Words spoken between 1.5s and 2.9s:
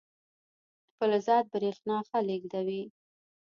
برېښنا ښه لیږدوي.